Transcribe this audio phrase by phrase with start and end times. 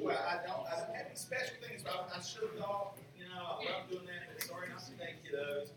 [0.00, 0.16] usual.
[0.16, 3.24] I don't, I don't have any special things, but I, I should have thought, you
[3.24, 5.70] know, I love doing that, but sorry not to thank kiddos.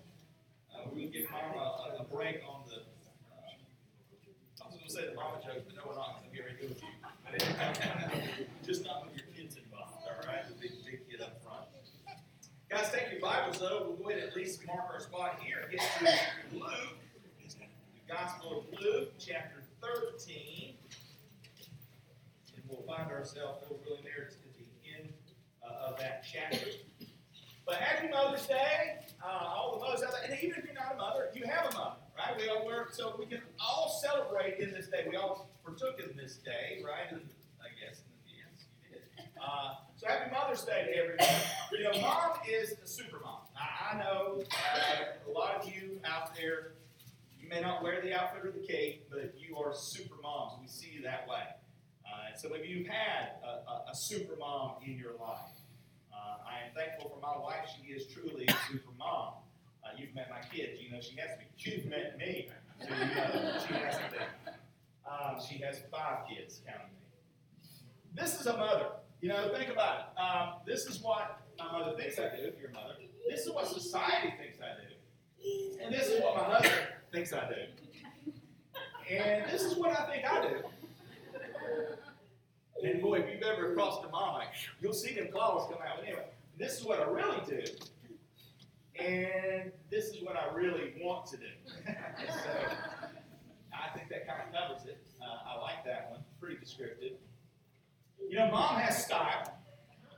[0.71, 2.81] Uh, we're gonna give mom a, a break on the,
[3.29, 6.55] uh, I was gonna say the mama jokes, but no, we're not gonna be very
[6.59, 6.89] good with you.
[8.65, 11.67] Just not with your kids involved, all right, the big, big kid up front.
[12.69, 15.69] Guys, take your Bibles though, we'll go ahead and at least mark our spot here
[15.69, 16.05] get to
[16.57, 16.97] Luke,
[17.59, 20.73] the Gospel of Luke, chapter thirteen.
[22.55, 24.65] And we'll find ourselves really near to the
[24.97, 25.13] end
[25.63, 26.67] uh, of that chapter.
[27.65, 30.95] But happy Mother's Day, uh, all the mothers out there, and even if you're not
[30.95, 32.35] a mother, you have a mother, right?
[32.37, 35.05] We all work, so we can all celebrate in this day.
[35.09, 37.09] We all partook in this day, right?
[37.09, 37.21] And
[37.61, 39.29] I guess, yes, you did.
[39.41, 41.41] Uh, so happy Mother's Day to everyone.
[41.71, 43.39] You know, mom is a super mom.
[43.55, 46.73] I, I know uh, a lot of you out there,
[47.39, 50.59] you may not wear the outfit or the cape, but you are super moms.
[50.61, 51.43] We see you that way.
[52.05, 55.52] Uh, and some of you have had a, a, a super mom in your life.
[56.75, 57.69] Thankful for my wife.
[57.75, 59.33] She is truly a super mom.
[59.83, 60.81] Uh, you've met my kids.
[60.81, 61.45] You know she has to be.
[61.57, 62.49] You've met me.
[62.81, 64.17] So you know she has to be.
[65.05, 67.03] Um, she has five kids, counting me.
[68.15, 68.87] This is a mother.
[69.21, 70.19] You know, think about it.
[70.19, 72.95] Um, this is what my mother thinks I do, if you're a mother.
[73.29, 75.83] This is what society thinks I do.
[75.83, 79.13] And this is what my husband thinks I do.
[79.13, 80.55] And this is what I think I do.
[82.83, 84.41] And boy, if you've ever crossed a mom,
[84.81, 86.03] you'll see them claws come out.
[86.03, 86.25] Anyway,
[86.57, 87.63] this is what I really do.
[88.99, 91.45] And this is what I really want to do.
[91.85, 91.93] so
[93.73, 95.01] I think that kind of covers it.
[95.21, 96.21] Uh, I like that one.
[96.39, 97.13] Pretty descriptive.
[98.29, 99.53] You know, mom has style.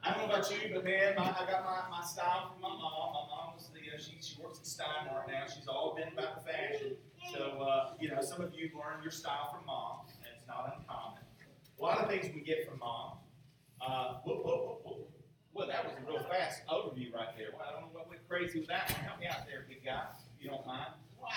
[0.04, 2.70] I don't know about you, but man, my, I got my, my style from my
[2.70, 3.14] mom.
[3.14, 5.46] My mom was the, you know, she, she works at Stein Mart now.
[5.48, 6.96] She's all been about the fashion.
[7.34, 10.78] So, uh, you know, some of you learned your style from mom, and it's not
[10.78, 11.24] uncommon.
[11.80, 13.18] A lot of things we get from mom.
[13.82, 15.05] Uh, whoop, whoop, whoop.
[15.56, 17.56] Well, that was a real fast overview right there.
[17.56, 19.08] Well, I don't know what went crazy with that one.
[19.08, 20.04] Help me out there, big guy,
[20.36, 20.92] if you don't mind.
[21.16, 21.32] Wow.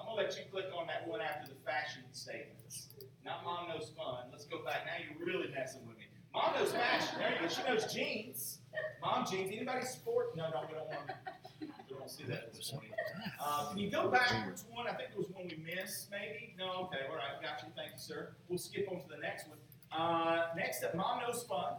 [0.00, 2.88] I'm going to let you click on that one after the fashion statements.
[3.26, 4.32] Not mom knows fun.
[4.32, 4.88] Let's go back.
[4.88, 6.08] Now you're really messing with me.
[6.32, 7.12] Mom knows fashion.
[7.18, 7.52] There you go.
[7.52, 8.58] She knows jeans.
[9.02, 9.52] Mom jeans.
[9.52, 10.34] Anybody sport?
[10.34, 11.12] No, no, we don't want.
[11.60, 12.92] We don't to see that this morning.
[13.38, 14.86] Uh, can you go backwards one?
[14.86, 16.54] I think there was one we missed, maybe.
[16.56, 17.68] No, okay, all right, got you.
[17.76, 18.32] Thank you, sir.
[18.48, 19.58] We'll skip on to the next one.
[19.92, 21.74] Uh, next up, mom knows fun.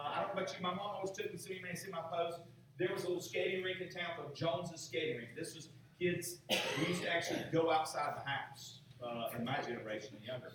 [0.00, 0.62] Uh, I don't know about you.
[0.62, 1.38] My mom always took me.
[1.38, 2.40] Of you may see my post.
[2.78, 5.30] There was a little skating rink in town called Jones's Skating Rink.
[5.36, 5.68] This was
[5.98, 6.38] kids.
[6.48, 8.78] We used to actually go outside the house.
[9.02, 10.52] Uh, in my generation and younger,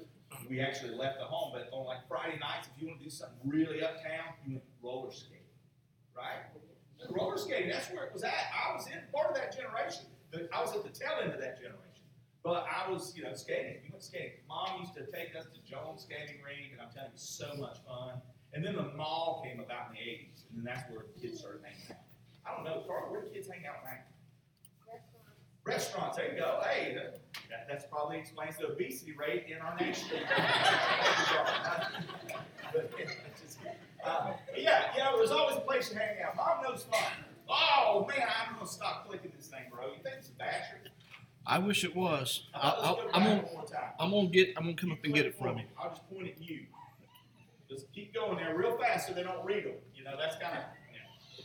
[0.48, 1.52] we actually left the home.
[1.54, 4.64] But on like Friday nights, if you want to do something really uptown, you went
[4.82, 5.50] roller skating,
[6.16, 6.46] right?
[7.10, 8.34] Roller skating, that's where it was at.
[8.54, 10.06] I was in part of that generation.
[10.54, 11.82] I was at the tail end of that generation.
[12.44, 13.78] But I was, you know, skating.
[13.84, 14.46] We went skating.
[14.48, 17.78] Mom used to take us to Jones Skating Rink, and I'm telling you, so much
[17.88, 18.22] fun.
[18.56, 21.62] And then the mall came about in the 80s, and then that's where kids started
[21.64, 21.98] hanging out.
[22.48, 23.98] I don't know, Carl, where do kids hang out now?
[25.66, 26.62] Restaurants, there you go.
[26.64, 30.08] Hey, that, that's probably explains the obesity rate in our nation.
[34.06, 36.38] uh, yeah, you know, there's always a place to hang out.
[36.38, 37.02] Mom knows fun.
[37.50, 39.88] Oh man, I'm gonna stop clicking this thing, bro.
[39.88, 40.82] You think it's a basher?
[41.46, 42.48] I wish it was.
[42.54, 43.92] I, let's I, go I'm gonna, one more time.
[44.00, 45.56] I'm gonna get, I'm gonna come up and get it from for you.
[45.58, 45.66] me.
[45.80, 46.66] I'll just point at you.
[47.76, 49.74] Just keep going there real fast so they don't read them.
[49.94, 50.64] You know, that's kind of.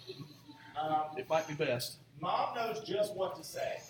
[0.07, 0.81] Yeah.
[0.81, 1.97] Um, It might be best.
[2.21, 3.81] Mom knows just what to say.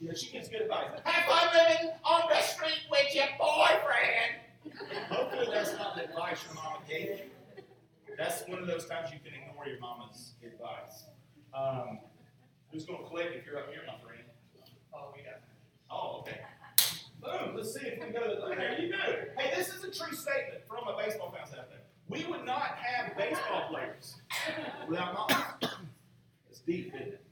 [0.00, 0.86] You know, she gives good advice.
[1.04, 4.80] Have fun living on the street with your boyfriend.
[5.10, 7.64] Hopefully, that's not the advice your mama gave you.
[8.16, 11.04] That's one of those times you can ignore your mama's advice.
[11.54, 11.98] Um,
[12.70, 14.22] who's going to click if you're up here, my friend?
[14.94, 15.40] Oh, we got.
[15.90, 16.40] Oh, okay.
[17.20, 17.54] Boom.
[17.56, 18.54] Let's see if we can go to the.
[18.56, 18.96] There you go.
[19.38, 21.71] Hey, this is a true statement from a baseball fans out there.
[22.12, 24.16] We would not have baseball players
[24.86, 25.72] without moms.
[26.50, 27.24] It's deep, isn't it?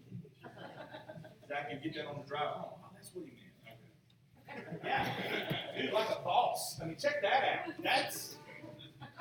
[1.49, 2.71] Zach, you get that on the drive home.
[2.83, 3.33] Oh, that's what he
[3.65, 3.77] meant.
[4.77, 4.89] Okay.
[4.89, 5.83] Yeah.
[5.83, 6.81] Dude, like a boss.
[6.83, 7.75] I mean, check that out.
[7.83, 8.37] That's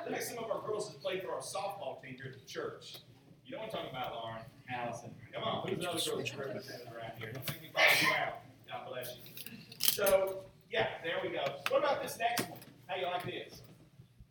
[0.06, 2.46] look at some of our girls that played for our softball team here at the
[2.46, 2.96] church.
[3.44, 4.42] You know what I'm talking about, Lauren,
[4.72, 5.10] Allison.
[5.34, 7.32] Come on, who's the other girl that's represented around here?
[7.32, 8.38] Don't make me follow you out.
[8.66, 9.58] God bless you.
[9.78, 10.38] So,
[10.70, 11.42] yeah, there we go.
[11.70, 12.58] What about this next one?
[12.86, 13.60] How you like this?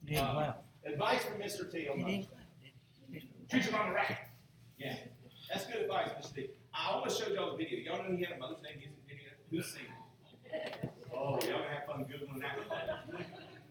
[0.08, 0.54] Yeah, Um,
[0.86, 1.72] advice from Mr.
[1.72, 3.24] T on Mother's Day.
[3.50, 4.18] Treat your mom right.
[4.78, 4.96] Yeah,
[5.52, 6.36] that's good advice, Mr.
[6.36, 6.50] T.
[6.74, 7.80] I almost showed y'all the video.
[7.80, 9.30] Y'all know he had a Mother's Day music video?
[9.50, 9.88] Who's seen
[10.46, 10.92] it?
[11.14, 13.26] Oh, y'all gonna have fun googling that one.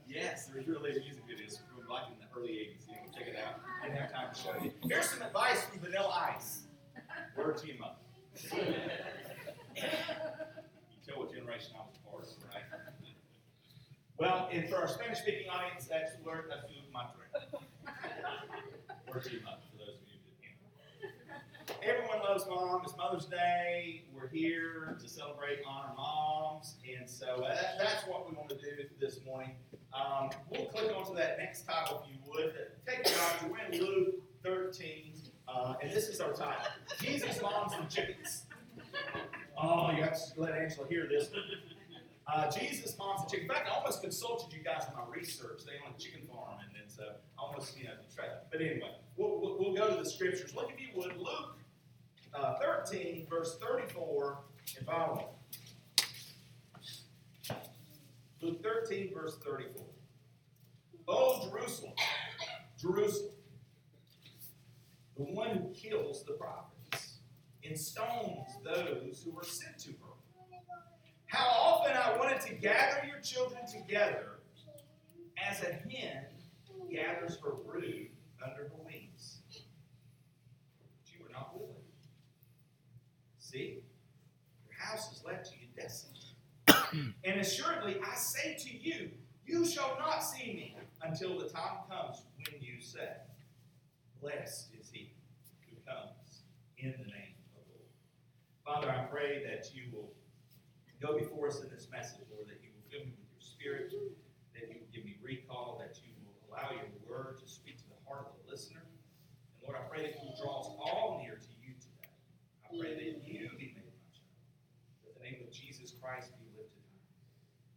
[0.09, 2.89] Yes, there's really music videos from like in the early '80s.
[2.89, 3.61] You can check it out.
[3.83, 4.73] Didn't have time to show you.
[4.89, 6.63] Here's some advice from Vanilla Ice.
[7.37, 7.95] Word to your mother.
[8.45, 9.91] you
[11.07, 12.65] tell what generation I was part of, right?
[14.19, 16.78] Well, and for our Spanish-speaking audience, that's the word that's doing my trick.
[19.21, 21.79] Too much for those of you.
[21.83, 22.83] Everyone loves mom.
[22.85, 24.05] It's Mother's Day.
[24.15, 28.57] We're here to celebrate honor moms, and so uh, that, that's what we want to
[28.57, 29.51] do this morning.
[29.93, 32.55] Um, we'll click onto that next title if you would.
[32.87, 33.51] Take your time.
[33.51, 35.15] We're in Luke 13,
[35.49, 36.67] uh, and this is our title:
[37.01, 38.45] Jesus, moms, and chickens.
[39.61, 41.29] Oh, you have to let Angela hear this.
[42.33, 43.51] Uh, Jesus, moms, and chickens.
[43.51, 45.63] In fact, I almost consulted you guys in my research.
[45.67, 48.27] They own a chicken farm, and then so I almost, you know, try.
[48.51, 50.55] But anyway, we'll, we'll, go to the scriptures.
[50.55, 51.59] Look, if you would, Luke
[52.35, 54.39] uh, 13, verse 34
[54.79, 55.27] and following.
[58.41, 59.85] Luke 13, verse 34.
[61.09, 61.95] Oh, Jerusalem,
[62.81, 63.33] Jerusalem,
[65.17, 67.19] the one who kills the prophets
[67.65, 70.15] and stones those who are sent to her.
[71.27, 74.39] How often I wanted to gather your children together
[75.39, 76.25] as a hen
[76.91, 78.09] gathers her brood
[78.45, 79.41] under her wings.
[79.51, 81.75] But you were not willing.
[83.39, 83.79] See,
[84.69, 87.15] your house is left to you desolate.
[87.25, 89.11] and assuredly, I say to you,
[89.47, 93.09] you shall not see me until the time comes when you say,
[94.21, 95.13] Blessed is he
[95.71, 96.43] who comes
[96.77, 97.89] in the name of the Lord.
[98.67, 100.11] Father, I pray that you will
[101.01, 103.95] go before us in this message, Lord, that you will fill me with your spirit,
[104.55, 107.89] that you will give me recall, that you will allow your word to speak to
[107.89, 108.83] the heart of the listener.
[108.83, 112.11] And Lord, I pray that you will draw us all near to you today.
[112.67, 114.29] I pray that you be made much of.
[115.07, 117.05] That the name of Jesus Christ be lifted high.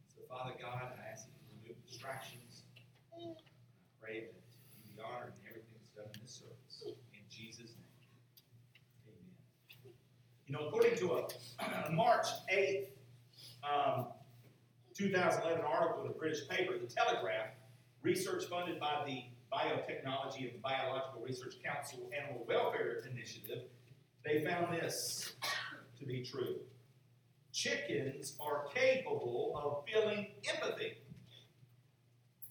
[0.07, 2.63] So, Father God, I ask that you remove distractions.
[3.11, 3.35] I
[3.99, 4.39] pray that
[4.71, 6.95] you be honored in everything that's done in this service.
[7.11, 7.91] In Jesus' name.
[9.11, 9.35] Amen.
[10.47, 12.87] You know, according to a March 8th,
[13.67, 14.07] um,
[14.95, 17.51] 2011 article in a British paper, The Telegraph,
[18.01, 23.67] research funded by the Biotechnology and Biological Research Council Animal Welfare Initiative,
[24.23, 25.33] they found this
[25.99, 26.61] to be true.
[27.51, 30.93] Chickens are capable of feeling empathy.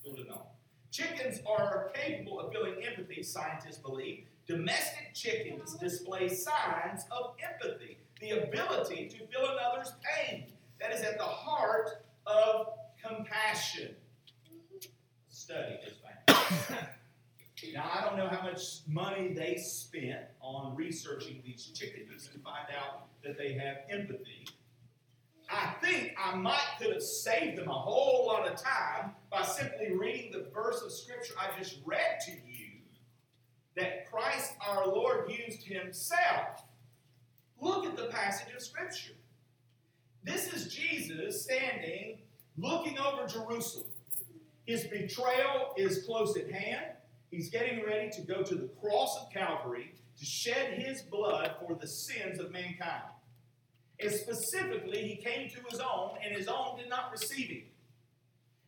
[0.04, 0.42] Who would known?
[0.90, 4.24] Chickens are capable of feeling empathy, scientists believe.
[4.46, 10.46] Domestic chickens display signs of empathy, the ability to feel another's pain.
[10.80, 12.66] That is at the heart of
[13.02, 13.94] compassion.
[15.28, 15.94] Study is
[16.26, 16.78] found.
[17.74, 22.66] now, I don't know how much money they spent on researching these chickens to find
[22.76, 24.46] out that they have empathy.
[25.50, 29.92] I think I might could have saved them a whole lot of time by simply
[29.92, 32.68] reading the verse of scripture I just read to you
[33.76, 36.62] that Christ our Lord used himself.
[37.60, 39.14] Look at the passage of scripture.
[40.22, 42.18] This is Jesus standing
[42.56, 43.86] looking over Jerusalem.
[44.66, 46.92] His betrayal is close at hand.
[47.30, 51.74] He's getting ready to go to the cross of Calvary to shed his blood for
[51.74, 53.09] the sins of mankind.
[54.02, 57.62] And specifically, he came to his own, and his own did not receive him.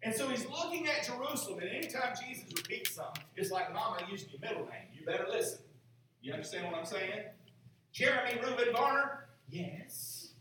[0.03, 4.29] And so he's looking at Jerusalem, and anytime Jesus repeats something, it's like Mama using
[4.31, 4.89] your middle name.
[4.93, 5.61] You better listen.
[6.21, 7.25] You understand what I'm saying?
[7.93, 9.29] Jeremy Reuben Garner?
[9.49, 10.33] Yes.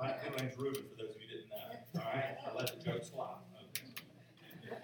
[0.00, 2.00] My middle name's Reuben, for those of you who didn't know.
[2.00, 2.36] All right?
[2.46, 3.34] I let the jokes fly.
[4.64, 4.76] Okay.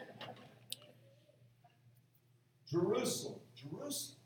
[2.71, 4.19] Jerusalem, Jerusalem.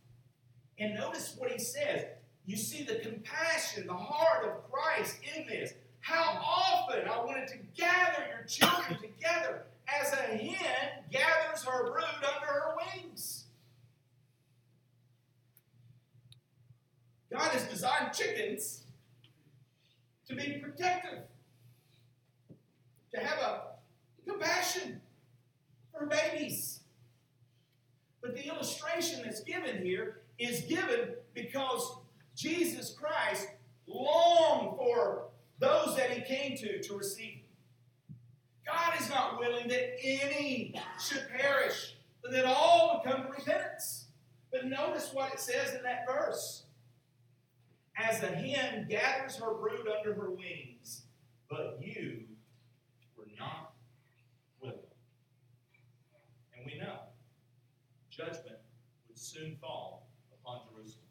[0.79, 2.05] And notice what he says.
[2.49, 5.75] You see the compassion, the heart of Christ in this.
[6.01, 12.05] How often I wanted to gather your children together as a hen gathers her brood
[12.25, 13.45] under her wings.
[17.31, 18.85] God has designed chickens
[20.27, 21.25] to be protective,
[23.13, 23.61] to have a
[24.27, 25.03] compassion
[25.93, 26.81] for babies.
[28.23, 31.99] But the illustration that's given here is given because
[32.39, 33.49] Jesus Christ
[33.89, 35.25] longed for
[35.59, 37.41] those that he came to to receive.
[38.65, 44.07] God is not willing that any should perish, but that all would come to repentance.
[44.53, 46.63] But notice what it says in that verse.
[47.97, 51.07] As a hen gathers her brood under her wings,
[51.51, 52.21] but you
[53.17, 53.73] were not
[54.63, 54.79] willing.
[56.57, 57.01] And we know
[58.11, 58.61] judgment
[59.09, 60.07] would soon fall
[60.41, 61.03] upon Jerusalem.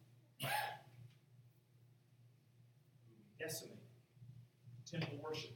[3.39, 3.77] Decimated.
[4.89, 5.51] Temple worship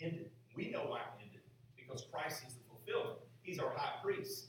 [0.00, 0.30] ended.
[0.56, 1.40] We know why it ended.
[1.76, 3.20] Because Christ is the fulfillment.
[3.42, 4.46] He's our high priest.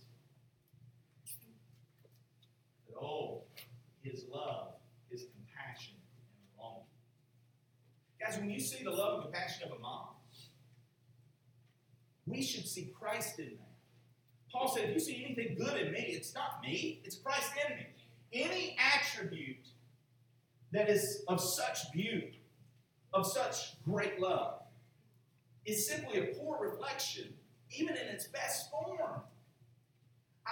[2.87, 3.43] But oh,
[4.01, 4.73] his love,
[5.09, 6.83] his compassion, and longing.
[8.19, 10.07] Guys, when you see the love and compassion of a mom,
[12.25, 13.71] we should see Christ in that.
[14.51, 17.77] Paul said, if you see anything good in me, it's not me, it's Christ in
[17.77, 17.85] me.
[18.33, 19.65] Any attribute
[20.71, 22.40] that is of such beauty,
[23.13, 24.61] of such great love,
[25.65, 27.33] is simply a poor reflection,
[27.77, 29.21] even in its best form.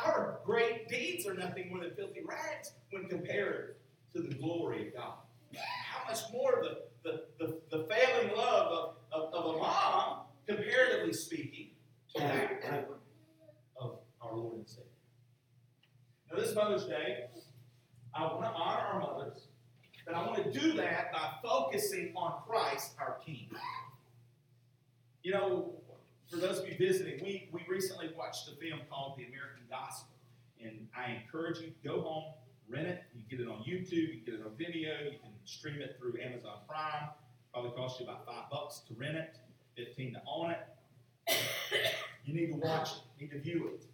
[0.05, 3.75] Our great deeds are nothing more than filthy rags when compared
[4.13, 5.13] to the glory of God.
[5.55, 11.13] How much more the, the, the, the failing love of, of, of a mom, comparatively
[11.13, 11.69] speaking,
[12.15, 12.89] to that
[13.79, 14.83] of our Lord and Savior.
[16.31, 17.25] Now, this Mother's Day,
[18.15, 19.47] I want to honor our mothers,
[20.09, 23.47] but I want to do that by focusing on Christ, our King.
[25.21, 25.73] You know,
[26.29, 30.09] for those of you visiting, we, we recently watched a film called The American Gospel.
[30.63, 32.33] And I encourage you go home,
[32.67, 33.03] rent it.
[33.13, 36.19] You get it on YouTube, you get it on video, you can stream it through
[36.19, 37.09] Amazon Prime.
[37.53, 39.37] Probably cost you about five bucks to rent it,
[39.77, 41.37] 15 to own it.
[42.25, 43.85] You need to watch it, you need to view it.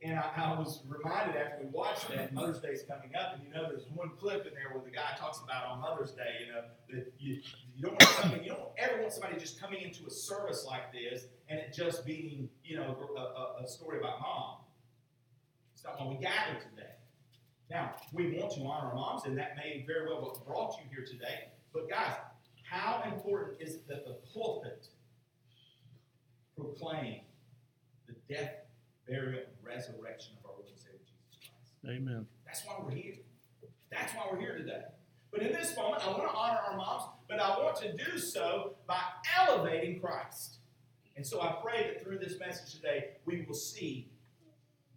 [0.00, 3.42] And I, I was reminded after we watched that Mother's Day is coming up, and
[3.42, 6.46] you know there's one clip in there where the guy talks about on Mother's Day,
[6.46, 7.40] you know, that you,
[7.76, 10.92] you don't want in, you don't ever want somebody just coming into a service like
[10.92, 14.58] this and it just being, you know, a, a, a story about mom.
[15.74, 16.92] It's not why we gather today.
[17.70, 20.84] Now, we want to honor our moms, and that may very well what brought you
[20.90, 21.48] here today.
[21.72, 22.14] But guys,
[22.62, 24.86] how important is it that the pulpit
[26.56, 27.20] proclaim
[28.06, 28.54] the death,
[29.08, 30.98] burial, and resurrection of our Lord and Savior
[31.30, 31.48] Jesus
[31.82, 31.96] Christ?
[31.96, 32.26] Amen.
[32.46, 33.14] That's why we're here.
[33.90, 34.82] That's why we're here today.
[35.30, 38.18] But in this moment, I want to honor our moms, but I want to do
[38.18, 39.00] so by
[39.38, 40.58] elevating Christ.
[41.16, 44.08] And so I pray that through this message today, we will see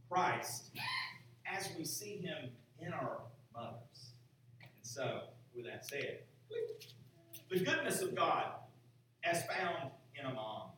[0.10, 0.72] Christ
[1.46, 2.50] as we see him
[2.80, 3.22] in our
[3.54, 4.12] mothers.
[4.62, 5.22] And so,
[5.56, 6.20] with that said,
[7.50, 8.46] the goodness of God
[9.24, 10.70] as found in a mom.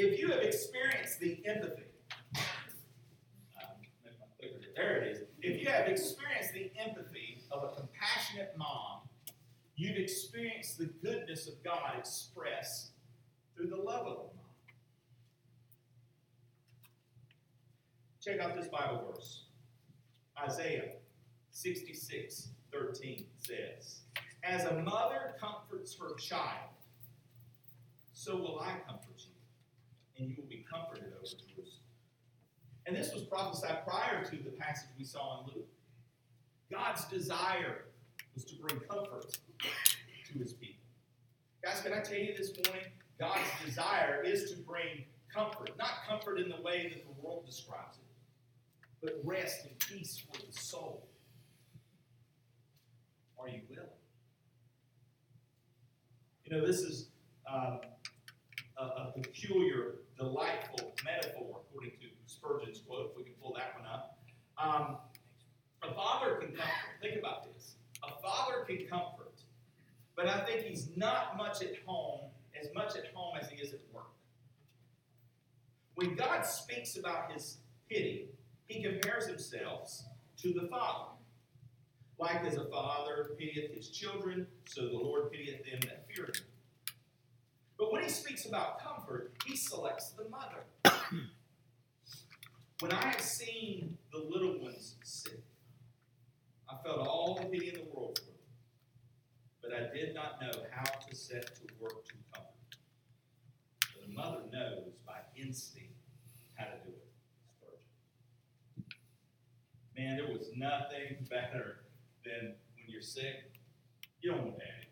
[0.00, 1.82] If you have experienced the empathy,
[4.76, 5.22] there it is.
[5.42, 9.00] If you have experienced the empathy of a compassionate mom,
[9.74, 12.92] you've experienced the goodness of God expressed
[13.56, 14.46] through the love of a mom.
[18.22, 19.46] Check out this Bible verse.
[20.40, 20.92] Isaiah
[21.50, 24.02] 66, 13 says,
[24.44, 26.70] As a mother comforts her child,
[28.12, 29.17] so will I comfort
[30.18, 31.82] and you will be comforted over Jerusalem.
[32.86, 35.68] And this was prophesied prior to the passage we saw in Luke.
[36.70, 37.84] God's desire
[38.34, 39.36] was to bring comfort
[40.32, 40.84] to his people.
[41.64, 42.86] Guys, can I tell you this morning?
[43.18, 47.98] God's desire is to bring comfort, not comfort in the way that the world describes
[47.98, 48.04] it,
[49.02, 51.08] but rest and peace for the soul.
[53.38, 53.86] Are you willing?
[56.44, 57.08] You know, this is
[57.52, 57.80] um,
[58.78, 63.86] a, a peculiar, delightful metaphor, according to Spurgeon's quote, if we can pull that one
[63.86, 64.18] up.
[64.58, 64.96] Um,
[65.82, 67.00] a father can comfort.
[67.00, 67.76] Think about this.
[68.02, 69.40] A father can comfort,
[70.16, 73.72] but I think he's not much at home, as much at home as he is
[73.72, 74.10] at work.
[75.94, 77.58] When God speaks about his
[77.88, 78.28] pity,
[78.66, 80.02] he compares himself
[80.42, 81.10] to the Father.
[82.18, 86.34] Like as a father pitieth his children, so the Lord pitieth them that fear him.
[87.78, 90.64] But when he speaks about comfort, he selects the mother.
[92.80, 95.44] when I have seen the little ones sick,
[96.68, 98.34] I felt all the pity in the world for them,
[99.62, 102.76] but I did not know how to set to work to comfort.
[103.94, 105.94] But a mother knows by instinct
[106.56, 107.06] how to do it.
[107.46, 108.98] Spurgeon.
[109.96, 111.84] Man, there was nothing better
[112.24, 113.52] than when you're sick.
[114.20, 114.88] You don't want daddy.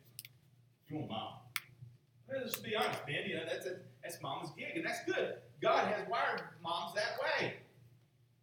[0.88, 1.45] You want mom.
[2.28, 3.22] Let's be honest, man.
[3.26, 5.34] You know that's a, that's mama's gig, and that's good.
[5.62, 7.54] God has wired moms that way.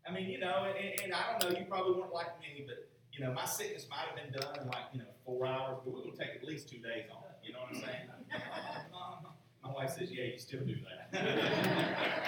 [0.07, 1.59] I mean, you know, and, and I don't know.
[1.59, 4.67] You probably weren't like me, but you know, my sickness might have been done in
[4.67, 7.37] like you know four hours, but we're gonna take at least two days on it.
[7.43, 8.07] You know what I'm saying?
[9.63, 10.75] my wife says, "Yeah, you still do
[11.11, 11.13] that."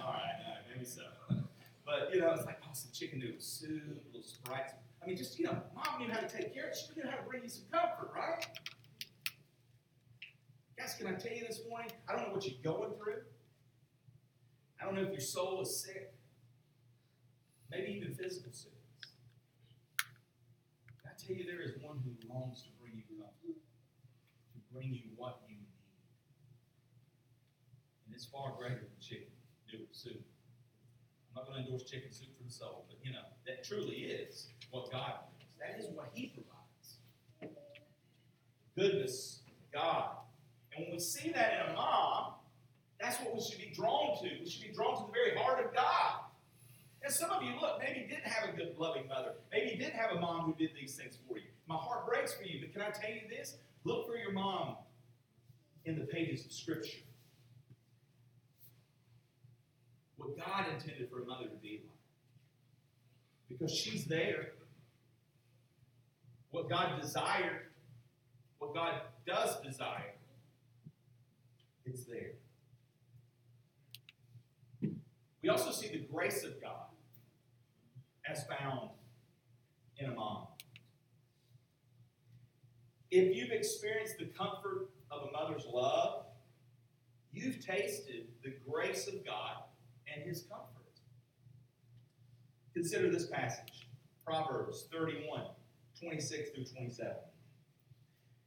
[0.00, 1.02] All right, all uh, right, maybe so.
[1.86, 4.72] But you know, it's like oh, some chicken noodle soup, a little sprites.
[5.00, 6.76] I mean, just you know, mom knew how to take care of it.
[6.76, 8.44] She knew how to bring you some comfort, right?
[10.78, 11.90] Guys, can I tell you this morning?
[12.08, 13.22] I don't know what you're going through.
[14.80, 16.14] I don't know if your soul is sick.
[17.70, 18.80] Maybe even physical sickness.
[19.98, 23.56] Can I tell you there is one who longs to bring you comfort,
[24.54, 25.66] to bring you what you need.
[28.06, 29.32] And it's far greater than chicken
[29.70, 30.20] noodle soup.
[31.30, 34.04] I'm not going to endorse chicken soup for the soul, but you know, that truly
[34.04, 35.52] is what God brings.
[35.60, 37.54] That is what He provides.
[38.76, 40.16] Goodness, God.
[40.82, 42.32] When we see that in a mom,
[43.00, 44.28] that's what we should be drawn to.
[44.42, 46.22] We should be drawn to the very heart of God.
[47.04, 49.34] And some of you, look, maybe didn't have a good, loving mother.
[49.52, 51.44] Maybe you didn't have a mom who did these things for you.
[51.68, 53.58] My heart breaks for you, but can I tell you this?
[53.84, 54.76] Look for your mom
[55.84, 56.98] in the pages of Scripture.
[60.16, 61.98] What God intended for a mother to be like.
[63.48, 64.52] Because she's there.
[66.50, 67.68] What God desired,
[68.58, 70.12] what God does desire,
[71.84, 72.32] it's there.
[75.42, 76.86] We also see the grace of God
[78.28, 78.90] as found
[79.98, 80.46] in a mom.
[83.10, 86.26] If you've experienced the comfort of a mother's love,
[87.32, 89.64] you've tasted the grace of God
[90.12, 90.68] and His comfort.
[92.74, 93.88] Consider this passage
[94.24, 95.42] Proverbs 31
[96.00, 97.12] 26 through 27.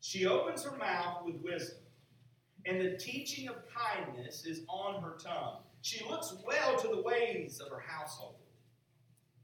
[0.01, 1.84] She opens her mouth with wisdom,
[2.65, 5.59] and the teaching of kindness is on her tongue.
[5.81, 8.35] She looks well to the ways of her household,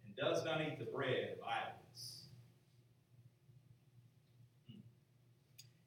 [0.05, 2.23] and does not eat the bread of idleness.
[4.67, 4.79] Hmm.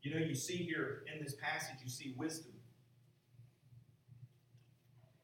[0.02, 2.52] You know, you see here in this passage, you see wisdom.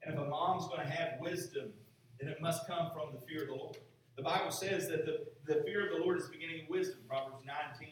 [0.02, 1.72] And if a mom's going to have wisdom,
[2.18, 3.76] then it must come from the fear of the Lord.
[4.16, 6.98] The Bible says that the, the fear of the Lord is the beginning of wisdom,
[7.08, 7.88] Proverbs 9 10.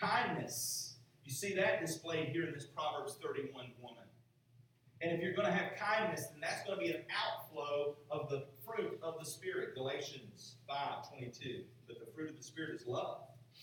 [0.00, 0.95] Kindness,
[1.26, 4.04] you see that displayed here in this Proverbs 31 woman.
[5.02, 8.30] And if you're going to have kindness, then that's going to be an outflow of
[8.30, 11.64] the fruit of the Spirit, Galatians 5 22.
[11.86, 13.18] But the fruit of the Spirit is love,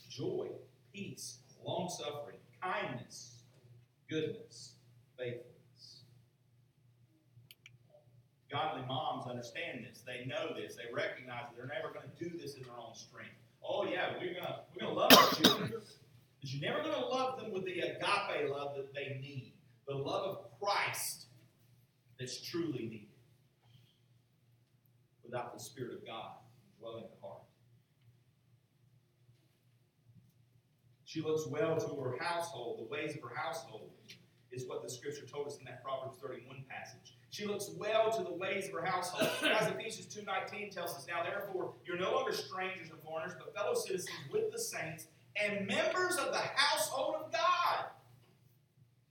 [0.09, 0.49] joy,
[0.93, 3.43] peace, long suffering, kindness,
[4.09, 4.73] goodness,
[5.17, 5.53] faithfulness.
[8.51, 10.03] Godly moms understand this.
[10.05, 10.75] They know this.
[10.75, 13.33] They recognize that they're never going to do this in their own strength.
[13.65, 15.73] Oh yeah, we're gonna we're gonna love our children,
[16.43, 19.53] but you're never going to love them with the agape love that they need,
[19.87, 21.27] the love of Christ
[22.19, 23.07] that's truly needed,
[25.23, 26.31] without the Spirit of God
[26.77, 27.43] dwelling in the heart.
[31.05, 32.79] She looks well to her household.
[32.79, 33.91] The ways of her household
[34.51, 37.15] is what the Scripture told us in that Proverbs 31 passage.
[37.29, 39.29] She looks well to the ways of her household.
[39.49, 43.73] As Ephesians 2.19 tells us, Now therefore, you're no longer strangers and foreigners, but fellow
[43.75, 47.85] citizens with the saints and members of the household of God.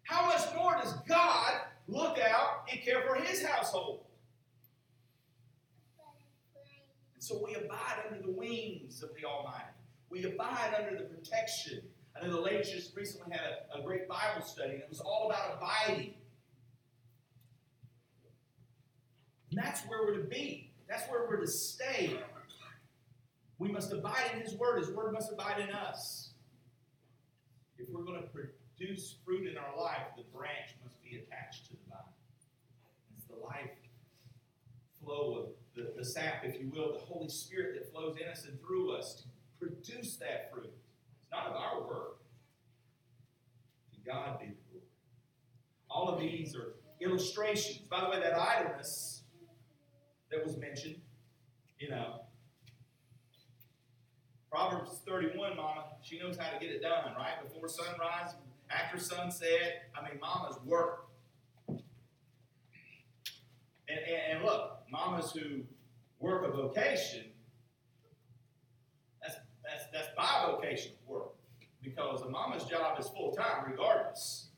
[0.04, 1.52] How much more does God
[1.88, 4.04] look out and care for his household?
[7.14, 9.64] And so we abide under the wings of the Almighty.
[10.10, 11.80] We abide under the protection.
[12.14, 13.40] I know the ladies just recently had
[13.74, 16.14] a, a great Bible study, and it was all about abiding.
[19.50, 20.70] And that's where we're to be.
[20.88, 22.18] That's where we're to stay.
[23.62, 24.80] We must abide in His Word.
[24.80, 26.30] His Word must abide in us.
[27.78, 31.74] If we're going to produce fruit in our life, the branch must be attached to
[31.74, 32.00] the vine.
[33.16, 33.70] It's the life
[35.00, 35.46] flow of
[35.76, 38.96] the, the sap, if you will, the Holy Spirit that flows in us and through
[38.96, 39.24] us to
[39.64, 40.72] produce that fruit.
[41.22, 42.18] It's not of our work.
[43.94, 44.86] To God be the glory.
[45.88, 47.86] All of these are illustrations.
[47.88, 49.22] By the way, that idleness
[50.32, 50.96] that was mentioned,
[51.78, 52.22] you know,
[54.52, 57.42] Proverbs 31, Mama, she knows how to get it done, right?
[57.42, 58.34] Before sunrise,
[58.70, 59.90] after sunset.
[59.96, 61.06] I mean, mamas work.
[61.68, 61.80] And,
[63.88, 65.62] and, and look, mamas who
[66.18, 67.24] work a vocation,
[69.22, 71.32] that's, that's, that's bivocational work.
[71.82, 74.48] Because a mama's job is full time, regardless.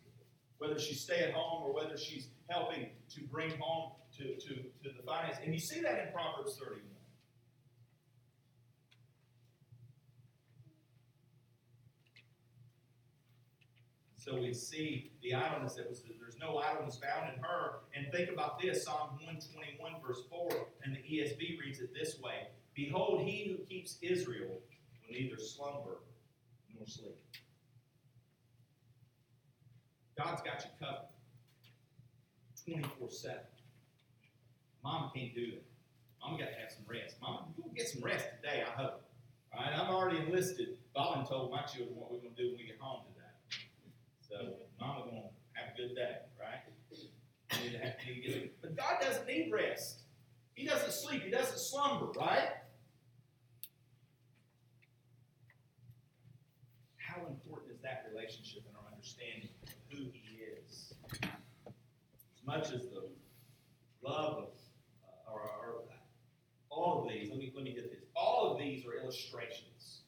[0.58, 4.90] Whether she's stay at home or whether she's helping to bring home to, to, to
[4.96, 5.36] the finance.
[5.44, 6.93] And you see that in Proverbs 31.
[14.24, 17.80] So we see the idleness that was there's no idleness found in her.
[17.94, 20.48] And think about this Psalm 121, verse 4,
[20.82, 25.98] and the ESV reads it this way Behold, he who keeps Israel will neither slumber
[26.74, 27.18] nor sleep.
[30.16, 31.10] God's got you covered
[32.64, 33.36] 24 7.
[34.82, 35.64] Mama can't do that.
[36.22, 37.16] Mama got to have some rest.
[37.20, 39.02] Mama, you will get some rest today, I hope.
[39.52, 40.78] All right, I'm already enlisted.
[40.94, 43.13] Bob told my children what we're going to do when we get home today.
[44.80, 45.16] Mama to
[45.52, 46.60] have a good day, right?
[47.50, 47.94] Have,
[48.60, 50.00] but God doesn't need rest.
[50.54, 51.22] He doesn't sleep.
[51.22, 52.48] He doesn't slumber, right?
[56.96, 60.94] How important is that relationship in our understanding of who He is?
[61.22, 63.08] As much as the
[64.02, 64.48] love of,
[65.02, 65.82] uh, or, or
[66.70, 68.00] all of these, let me, let me get this.
[68.16, 70.00] All of these are illustrations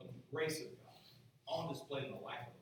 [0.00, 0.88] of the grace of God
[1.46, 2.57] on display in the life of.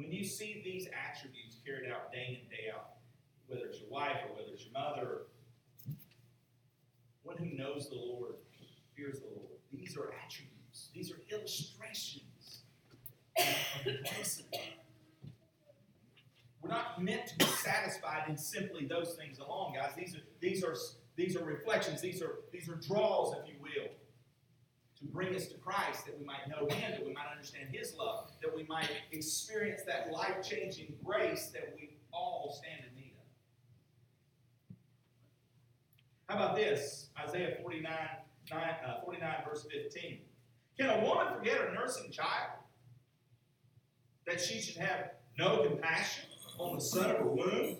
[0.00, 2.96] When you see these attributes carried out day in, and day out,
[3.46, 5.26] whether it's your wife or whether it's your mother
[7.22, 8.34] one who knows the Lord
[8.96, 9.58] fears the Lord.
[9.72, 12.62] These are attributes, these are illustrations
[13.38, 14.42] of the grace.
[16.62, 19.92] We're not meant to be satisfied in simply those things alone, guys.
[19.96, 20.76] These are these are
[21.16, 22.00] these are reflections.
[22.00, 23.88] These are these are draws, if you will,
[25.00, 27.94] to bring us to Christ, that we might know Him, that we might understand His
[27.98, 33.12] love, that we might experience that life-changing grace that we all stand in need
[34.68, 34.76] of.
[36.28, 37.08] How about this?
[37.18, 37.90] Isaiah 49,
[38.50, 40.18] 9, uh, 49 verse 15.
[40.78, 42.52] Can a woman forget her nursing child?
[44.26, 46.24] That she should have no compassion
[46.58, 47.76] on the son of her womb?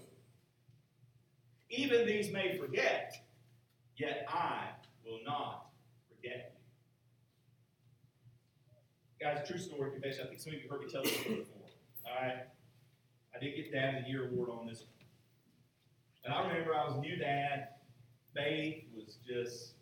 [1.69, 3.15] Even these may forget,
[3.97, 4.71] yet I
[5.05, 5.67] will not
[6.09, 6.50] forget.
[9.21, 10.25] Guys, true story confession.
[10.25, 11.69] I think some of you heard me tell this story before.
[12.09, 12.49] All right?
[13.37, 14.85] I did get Dad of the Year award on this.
[16.25, 17.77] And I remember I was new dad.
[18.35, 19.77] Faith was just,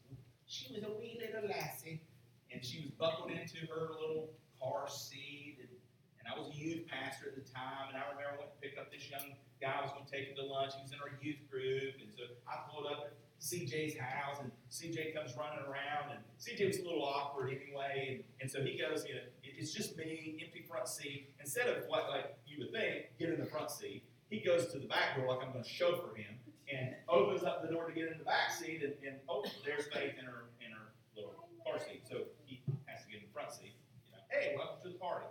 [0.46, 2.02] she was a wee little lassie.
[2.50, 5.58] And she was buckled into her little car seat.
[5.62, 5.70] And,
[6.18, 7.94] and I was a youth pastor at the time.
[7.94, 10.10] And I remember I went to pick up this young guy I was going to
[10.10, 10.74] take him to lunch.
[10.74, 11.94] He was in our youth group.
[12.02, 14.38] And so I pulled up CJ's house.
[14.40, 16.10] And CJ comes running around.
[16.10, 18.16] And CJ was a little awkward anyway.
[18.16, 21.30] And, and so he goes, you know, it's just me, empty front seat.
[21.40, 24.78] Instead of what like you would think, get in the front seat, he goes to
[24.78, 26.34] the back door like I'm going to chauffeur him
[26.72, 29.86] and opens up the door to get in the back seat, and, and oh, there's
[29.86, 31.32] Faith in her in her little
[31.64, 32.02] car seat.
[32.08, 33.74] So he has to get in the front seat.
[34.10, 35.26] You know, hey, welcome to the party.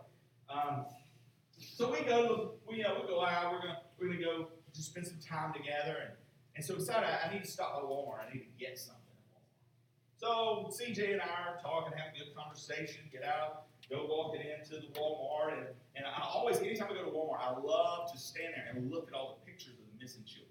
[0.49, 0.85] Um,
[1.59, 3.51] so we go, we you know, we go out.
[3.51, 6.11] We're gonna we're gonna go just spend some time together, and
[6.57, 8.25] and so we decided I, need to stop by Walmart.
[8.25, 9.45] I need to get something at Walmart.
[10.17, 13.05] So CJ and I are talking, having a good conversation.
[13.13, 17.13] Get out, go walking into the Walmart, and and I always, anytime I go to
[17.13, 20.25] Walmart, I love to stand there and look at all the pictures of the missing
[20.25, 20.49] children.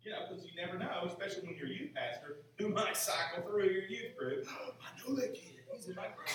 [0.00, 3.44] You know, because you never know, especially when you're a youth pastor, who might cycle
[3.44, 4.48] through your youth group.
[4.80, 5.60] I know that kid.
[5.76, 6.32] He's in my group.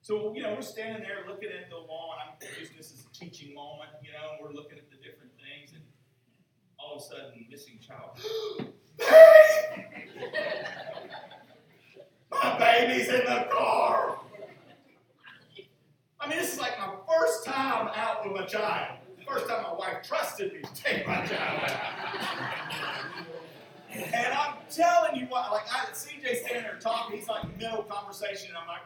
[0.00, 3.04] So, you know, we're standing there looking at the wall, and I'm using this as
[3.04, 5.19] a teaching moment, you know, and we're looking at the different
[6.90, 8.18] all of a sudden, missing child.
[12.32, 14.18] my baby's in the car.
[16.20, 18.98] I mean, this is like my first time out with my child.
[19.26, 21.80] First time my wife trusted me to take my child out.
[23.94, 28.48] and I'm telling you what, like I CJ standing there talking, he's like middle conversation,
[28.48, 28.82] and I'm like,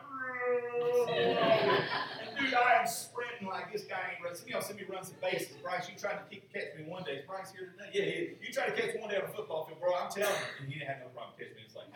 [2.39, 4.37] dude, I am sprinting like this guy ain't running.
[4.37, 5.57] Some of y'all see me run some bases.
[5.63, 7.17] Bryce, you tried to keep, catch me one day.
[7.23, 7.91] Is Bryce here today?
[7.93, 8.47] Yeah, yeah.
[8.47, 9.95] You tried to catch me one day on a football field, bro.
[9.95, 10.37] I'm telling you.
[10.61, 11.63] And he didn't have no problem catching me.
[11.65, 11.87] It's like,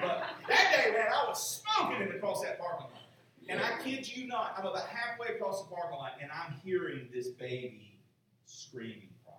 [0.00, 2.94] but that day, man, I was smoking it across that parking lot.
[3.48, 7.08] And I kid you not, I'm about halfway across the parking lot, and I'm hearing
[7.12, 7.98] this baby
[8.46, 9.34] screaming, cry.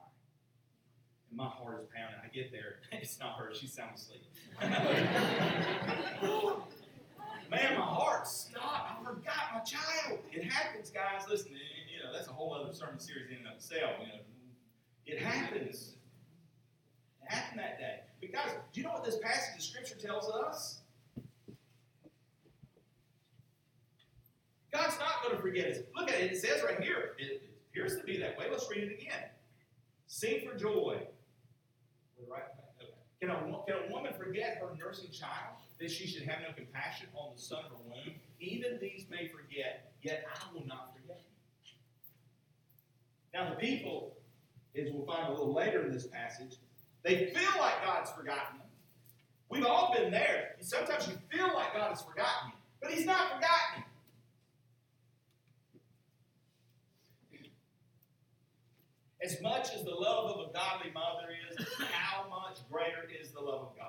[1.30, 2.20] And my heart is pounding.
[2.22, 4.26] I get there, it's not her, she's sound asleep.
[7.52, 8.92] Man, my heart stopped.
[8.92, 10.20] I forgot my child.
[10.32, 11.28] It happens, guys.
[11.30, 13.92] Listen, eh, you know, that's a whole other sermon series in itself.
[14.00, 14.20] You know,
[15.06, 15.96] it happens.
[17.22, 18.00] It happened that day.
[18.22, 20.80] Because do you know what this passage of scripture tells us?
[24.72, 25.80] God's not going to forget us.
[25.94, 26.32] Look at it.
[26.32, 27.16] It says right here.
[27.20, 28.46] It appears to be that way.
[28.50, 29.26] Let's read it again.
[30.08, 31.02] Sing for joy.
[32.30, 32.44] Right.
[33.20, 33.36] Can a,
[33.68, 35.61] can a woman forget her nursing child?
[35.82, 38.14] That she should have no compassion on the son of her womb?
[38.40, 41.24] Even these may forget, yet I will not forget.
[43.34, 44.16] Now the people,
[44.78, 46.58] as we'll find a little later in this passage,
[47.02, 48.68] they feel like God's forgotten them.
[49.50, 50.56] We've all been there.
[50.60, 53.84] Sometimes you feel like God has forgotten you, but He's not forgotten
[57.32, 57.40] you.
[59.24, 63.42] As much as the love of a godly mother is, how much greater is the
[63.42, 63.81] love of God?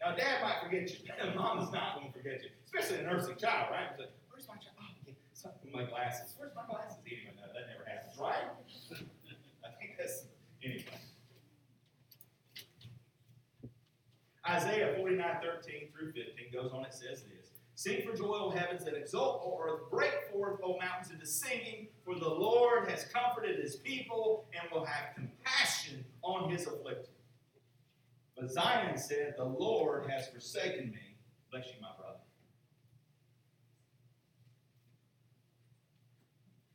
[0.00, 0.98] Now, dad might forget you,
[1.34, 3.98] mama's not going to forget you, especially a nursing child, right?
[3.98, 4.76] Like, Where's my child?
[4.78, 6.34] Oh, yeah, something my glasses.
[6.38, 6.98] Where's my glasses?
[7.04, 8.46] Anyway, no, that never happens, right?
[9.66, 10.24] I think that's,
[10.62, 10.84] anyway.
[14.48, 17.50] Isaiah 49, 13 through 15 goes on, it says this.
[17.74, 19.90] Sing for joy, O heavens, and exult, O earth.
[19.90, 24.84] Break forth, O mountains, into singing, for the Lord has comforted his people and will
[24.84, 27.10] have compassion on his afflicted.
[28.38, 31.16] But Zion said, The Lord has forsaken me.
[31.50, 32.18] Bless you, my brother.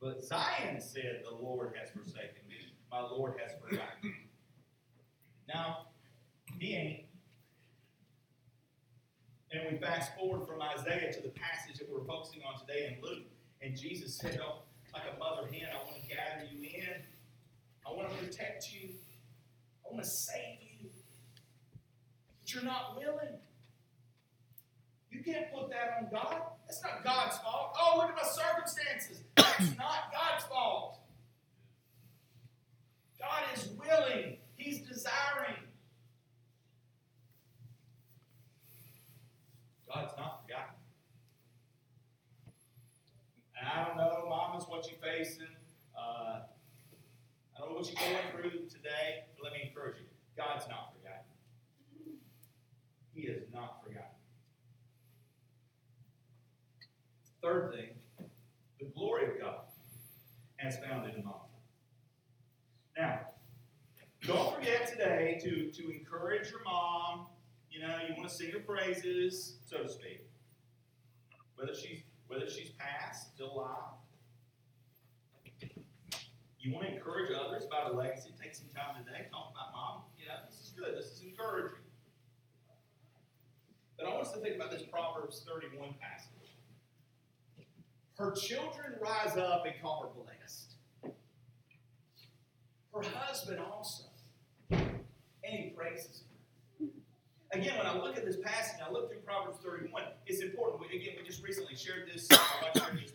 [0.00, 2.56] But Zion said, The Lord has forsaken me.
[2.90, 4.10] My Lord has forgotten me.
[5.48, 5.86] Now,
[6.58, 7.00] he ain't.
[9.52, 13.08] And we fast forward from Isaiah to the passage that we're focusing on today in
[13.08, 13.24] Luke.
[13.62, 17.02] And Jesus said, oh, like a mother hen, I want to gather you in.
[17.86, 18.90] I want to protect you.
[19.84, 20.90] I want to save you.
[22.40, 23.38] But you're not willing.
[25.10, 26.42] You can't put that on God.
[26.66, 27.76] That's not God's fault.
[27.80, 29.22] Oh, look at my circumstances.
[29.36, 30.98] That's not God's fault.
[33.18, 35.56] God is willing, He's desiring.
[39.88, 40.74] God's not forgotten.
[43.58, 45.46] And I don't know, mamas, what you're facing.
[45.96, 46.40] Uh,
[47.56, 50.06] I don't know what you're going through today, but let me encourage you.
[50.36, 51.24] God's not forgotten.
[53.14, 54.10] He is not forgotten.
[57.40, 57.90] Third thing,
[58.80, 59.60] the glory of God
[60.58, 61.34] as found in mom.
[62.96, 63.20] Now,
[64.26, 67.26] don't forget today to, to encourage your mom.
[67.70, 70.26] You know, you want to sing her praises, so to speak.
[71.56, 73.94] Whether she's whether she's passed, still alive.
[76.58, 78.30] You want to encourage others about her legacy.
[78.40, 80.02] Take some time today, talk about mom.
[80.18, 80.96] You know, this is good.
[80.96, 81.78] This is encouraging.
[83.98, 86.56] But I want us to think about this Proverbs 31 passage.
[88.16, 90.76] Her children rise up and call her blessed.
[92.94, 94.03] Her husband also.
[97.52, 100.80] Again, when I look at this passage, I look through Proverbs 31, it's important.
[100.80, 102.36] We, again, we just recently shared this, uh,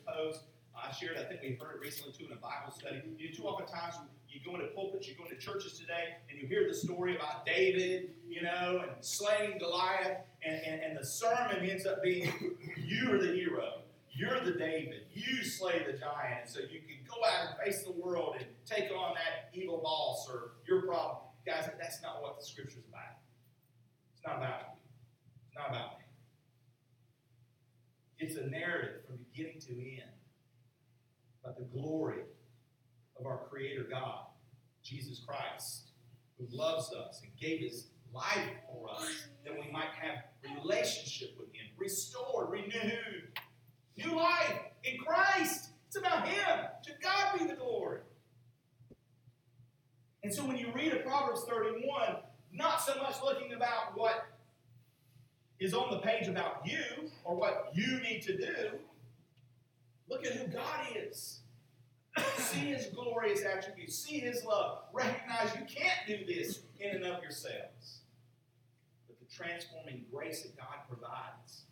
[0.08, 0.44] post.
[0.76, 3.02] I shared, I think we heard it recently too in a Bible study.
[3.18, 3.96] You know, too often times
[4.30, 7.46] you go into pulpits, you go into churches today, and you hear the story about
[7.46, 12.32] David, you know, and slaying Goliath, and, and, and the sermon ends up being,
[12.78, 13.82] you are the hero.
[14.12, 15.04] You're the David.
[15.14, 18.92] You slay the giant, so you can go out and face the world and take
[18.92, 21.29] on that evil boss or your problem.
[21.50, 23.18] Guys, that's not what the scripture's about.
[24.14, 24.82] It's not about you.
[25.48, 26.06] It's not about me.
[28.20, 30.12] It's a narrative from beginning to end
[31.44, 32.22] about the glory
[33.20, 34.26] of our Creator God,
[34.84, 35.90] Jesus Christ,
[36.38, 39.10] who loves us and gave His life for us
[39.44, 43.32] that we might have relationship with Him, restored, renewed,
[43.98, 45.72] new life in Christ.
[45.88, 46.68] It's about Him.
[46.84, 48.02] To God be the glory.
[50.30, 52.18] And so when you read a Proverbs 31,
[52.54, 54.28] not so much looking about what
[55.60, 58.78] is on the page about you or what you need to do.
[60.08, 61.40] Look at who God is.
[62.38, 63.96] See his glorious attributes.
[63.96, 64.84] See his love.
[64.94, 68.02] Recognize you can't do this in and of yourselves.
[69.08, 71.64] But the transforming grace that God provides,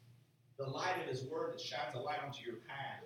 [0.57, 3.03] the light of his word that shines a light onto your path,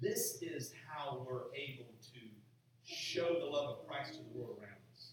[0.00, 2.20] this is how we're able to
[2.94, 5.12] show the love of Christ to the world around us.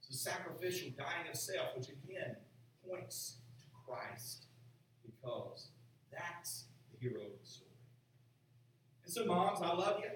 [0.00, 2.36] It's a sacrificial dying of self, which again
[2.88, 4.46] points to Christ
[5.04, 5.68] because
[6.12, 7.70] that's the hero of the story.
[9.04, 10.10] And so, moms, I love you.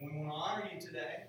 [0.00, 1.24] And we want to honor you today.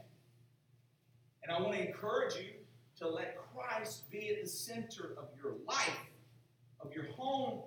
[1.44, 2.54] And I want to encourage you
[3.00, 6.00] to let Christ be at the center of your life,
[6.80, 7.64] of your home.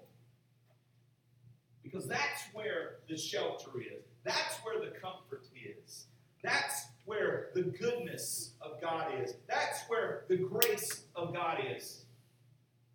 [1.83, 4.05] Because that's where the shelter is.
[4.25, 6.07] That's where the comfort is.
[6.47, 9.35] That's where the goodness of God is.
[9.49, 12.05] That's where the grace of God is.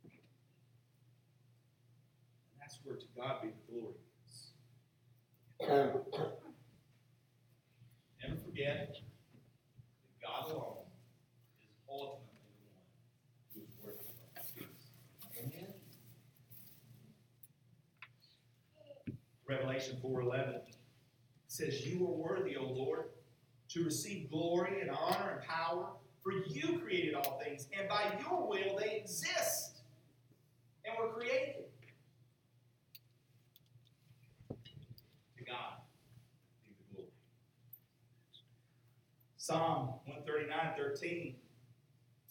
[0.05, 0.13] And
[2.61, 4.51] that's where to God be the glory is.
[8.23, 8.95] Never forget that
[10.25, 10.85] God alone
[11.61, 12.85] is ultimately the one
[13.53, 13.99] who is worthy
[14.39, 14.87] of peace.
[15.37, 15.73] Amen.
[19.45, 20.61] Revelation 4:11
[21.47, 23.09] says, "You are worthy, O Lord,
[23.73, 28.47] to receive glory and honor and power, for you created all things, and by your
[28.47, 29.81] will they exist
[30.85, 31.65] and were created."
[35.37, 35.81] To God
[36.63, 37.11] be the glory.
[39.37, 41.35] Psalm 139, 13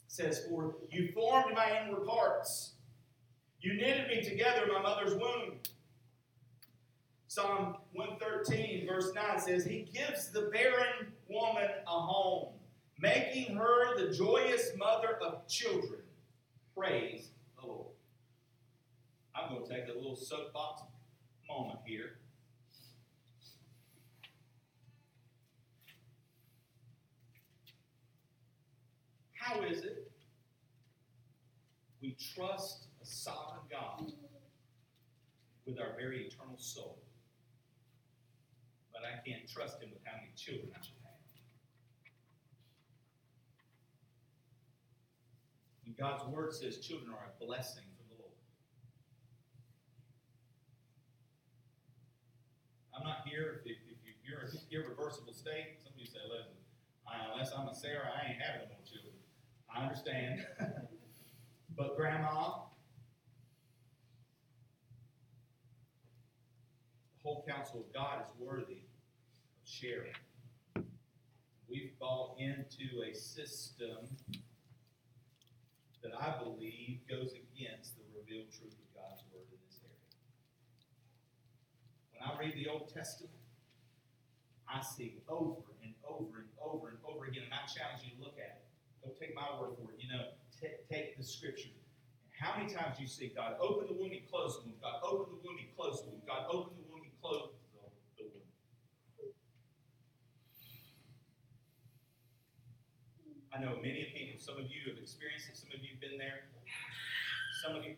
[0.07, 2.75] says, For you formed my inward parts.
[3.61, 5.61] You knitted me together in my mother's womb.
[7.29, 12.55] Psalm 113, verse 9 says, He gives the barren woman a home,
[12.99, 16.01] making her the joyous mother of children.
[16.77, 17.93] Praise the Lord.
[19.35, 20.83] I'm going to take a little soapbox
[21.49, 22.19] moment here.
[29.35, 30.11] How is it
[32.03, 34.13] we trust a sovereign God
[35.67, 36.99] with our very eternal soul?
[38.93, 40.95] But I can't trust him with how many children I should.
[45.90, 48.33] And God's word says children are a blessing from the Lord.
[52.97, 55.77] I'm not here if, if, if you're in irreversible state.
[55.85, 56.57] Some of you say, listen,
[57.31, 59.13] unless I'm a Sarah, I ain't having no more children.
[59.69, 60.47] I understand.
[61.77, 62.65] But, Grandma,
[67.15, 70.13] the whole counsel of God is worthy of sharing.
[71.71, 74.09] We've bought into a system
[76.03, 80.09] that I believe goes against the revealed truth of God's word in this area.
[82.17, 83.37] When I read the Old Testament,
[84.65, 88.21] I see over and over and over and over again, and I challenge you to
[88.25, 88.67] look at it.
[89.05, 90.01] Don't take my word for it.
[90.01, 90.25] You know,
[90.57, 91.75] t- take the scripture.
[92.41, 94.81] How many times do you see God open the womb, He close the womb.
[94.81, 96.25] God open the womb, He close the womb.
[96.25, 97.61] God open the womb, He close the womb.
[103.53, 106.01] I know many of you, some of you have experienced it, some of you have
[106.01, 106.47] been there.
[107.63, 107.97] Some of you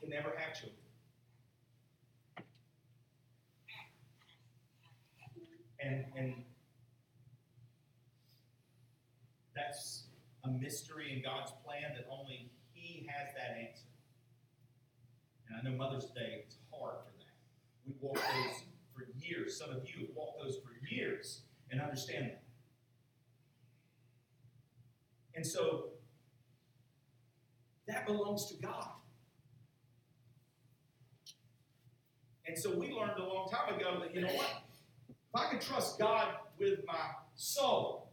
[0.00, 0.78] can never have children.
[5.82, 6.44] And and
[9.56, 10.04] that's
[10.44, 13.88] a mystery in God's plan that only He has that answer.
[15.48, 17.34] And I know Mother's Day is hard for that.
[17.86, 18.62] We walked those
[18.94, 19.58] for years.
[19.58, 22.39] Some of you have walked those for years and understand that.
[25.40, 25.84] And so
[27.88, 28.90] that belongs to God.
[32.46, 34.64] And so we learned a long time ago that, you know what?
[35.08, 38.10] If I can trust God with my soul,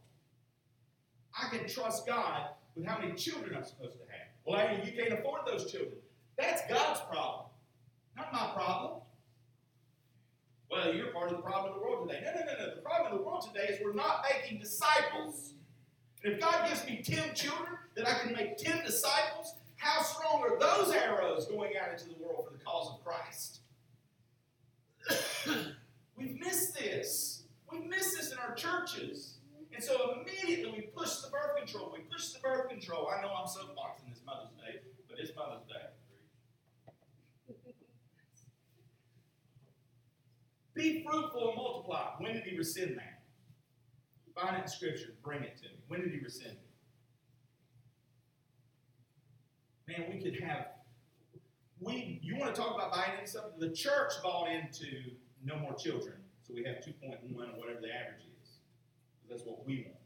[1.38, 4.28] I can trust God with how many children I'm supposed to have.
[4.46, 5.98] Well, hey, you can't afford those children.
[6.38, 7.50] That's God's problem,
[8.16, 9.02] not my problem.
[10.70, 12.22] Well, you're part of the problem of the world today.
[12.24, 12.74] No, no, no, no.
[12.76, 15.52] The problem of the world today is we're not making disciples.
[16.24, 20.42] And if God gives me 10 children that I can make 10 disciples, how strong
[20.42, 23.60] are those arrows going out into the world for the cause of Christ?
[26.16, 27.44] We've missed this.
[27.70, 29.38] We've missed this in our churches.
[29.72, 31.94] And so immediately we push the birth control.
[31.96, 33.08] We push the birth control.
[33.08, 35.94] I know I'm soapboxing this Mother's Day, but it's Mother's Day.
[40.74, 42.10] Be fruitful and multiply.
[42.18, 43.17] When did he rescind that?
[44.40, 45.14] Find it in Scripture.
[45.22, 45.80] Bring it to me.
[45.88, 46.60] When did he rescind it?
[49.88, 50.66] Man, we could have.
[51.80, 53.58] We, you want to talk about buying into something?
[53.58, 55.10] The church bought into
[55.44, 58.50] no more children, so we have 2.1 or whatever the average is.
[59.28, 59.98] That's what we want.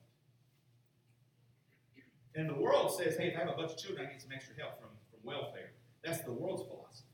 [2.35, 4.33] And the world says, hey, if I have a bunch of children, I get some
[4.33, 5.73] extra help from, from welfare.
[6.05, 7.12] That's the world's philosophy.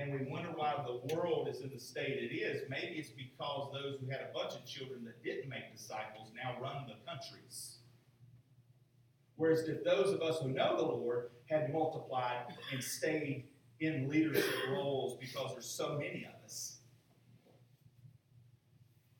[0.00, 2.62] And we wonder why the world is in the state it is.
[2.70, 6.56] Maybe it's because those who had a bunch of children that didn't make disciples now
[6.58, 7.76] run the countries.
[9.36, 13.44] Whereas if those of us who know the Lord had multiplied and stayed
[13.80, 16.78] in leadership roles because there's so many of us,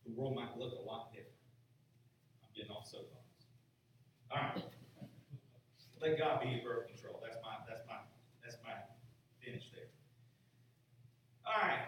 [0.06, 1.28] the world might look a lot different.
[2.42, 3.20] I'm getting off soapbox.
[4.30, 4.64] All right.
[6.00, 7.20] Let God be your birth control.
[7.22, 7.96] That's my that's my
[8.42, 8.72] that's my
[9.44, 9.79] finish there.
[11.50, 11.82] All right.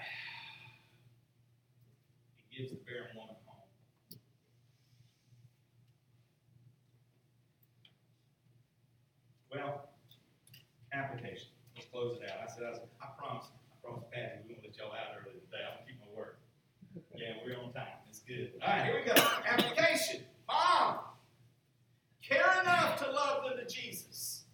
[2.48, 3.62] He gives the barren woman home.
[9.55, 9.88] Well,
[10.92, 11.48] application.
[11.77, 12.42] Let's close it out.
[12.42, 15.38] I said, I, was, I promise, I promised Patty we won't let y'all out early
[15.38, 15.62] today.
[15.62, 16.37] I'm gonna keep my word.
[17.14, 18.03] Yeah, we're on time.
[18.09, 18.53] It's good.
[18.61, 19.14] All right, here we go.
[19.46, 20.22] Application.
[20.48, 20.98] Mom,
[22.20, 24.44] care enough to love them to Jesus.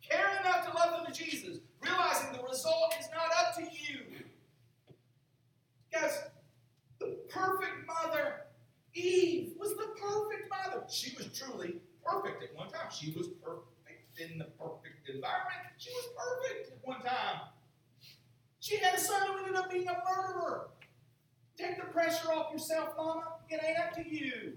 [0.00, 4.00] Care enough to love them to Jesus, realizing the result is not up to you.
[5.92, 6.18] Guys,
[6.98, 8.46] the perfect mother,
[8.94, 10.84] Eve, was the perfect mother.
[10.88, 12.90] She was truly perfect at one time.
[12.90, 15.60] She was perfect in the perfect environment.
[15.78, 17.48] She was perfect at one time.
[18.60, 20.68] She had a son who ended up being a murderer.
[21.58, 23.24] Take the pressure off yourself, Mama.
[23.50, 24.52] It ain't up to you.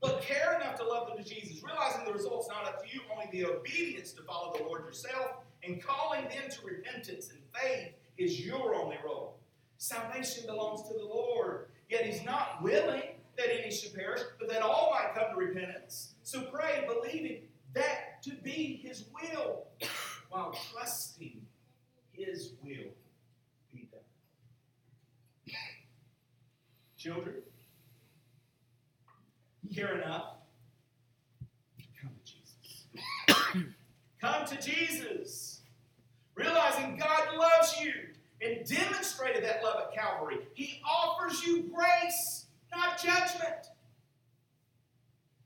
[0.00, 3.00] But care enough to love them to Jesus, realizing the result's not up to you,
[3.12, 7.92] only the obedience to follow the Lord yourself, and calling them to repentance and faith
[8.18, 9.38] is your only role.
[9.78, 13.02] Salvation belongs to the Lord, yet He's not willing
[13.36, 16.14] that any should perish, but that all might come to repentance.
[16.22, 17.42] So pray, believing
[17.74, 19.64] that to be His will,
[20.28, 21.40] while trusting
[22.12, 22.92] His will
[23.72, 24.00] be done.
[26.98, 27.36] Children,
[29.74, 30.34] care enough,
[32.00, 33.64] come to Jesus.
[34.20, 35.60] come to Jesus.
[36.34, 37.92] Realizing God loves you
[38.40, 40.38] and demonstrated that love at Calvary.
[40.54, 43.66] He offers you grace, not judgment.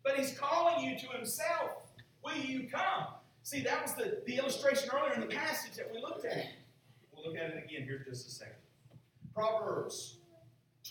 [0.04, 1.92] But He's calling you to Himself.
[2.24, 3.06] Will you come?
[3.44, 6.46] See, that was the, the illustration earlier in the passage that we looked at.
[7.12, 8.54] We'll look at it again here in just a second.
[9.34, 10.18] Proverbs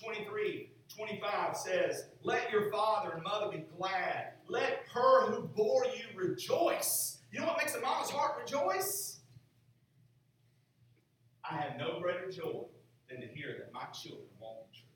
[0.02, 4.34] 23, 25 says, Let your father and mother be glad.
[4.48, 7.20] Let her who bore you rejoice.
[7.32, 9.20] You know what makes a mama's heart rejoice?
[11.50, 12.64] I have no greater joy
[13.10, 14.90] than to hear that my children walk in truth.